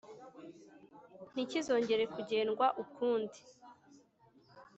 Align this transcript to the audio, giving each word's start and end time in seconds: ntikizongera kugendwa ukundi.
ntikizongera 1.31 2.03
kugendwa 2.13 2.65
ukundi. 2.83 3.39